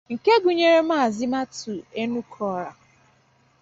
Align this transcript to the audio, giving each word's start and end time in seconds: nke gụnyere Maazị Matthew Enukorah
nke 0.15 0.31
gụnyere 0.43 0.79
Maazị 0.89 1.25
Matthew 1.33 1.77
Enukorah 2.01 2.75